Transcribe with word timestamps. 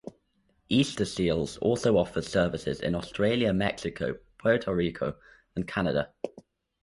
Easterseals 0.71 1.59
also 1.61 1.95
offers 1.95 2.27
services 2.27 2.79
in 2.79 2.95
Australia, 2.95 3.53
Mexico, 3.53 4.15
Puerto 4.39 4.73
Rico 4.73 5.15
and 5.55 5.67
Canada. 5.67 6.09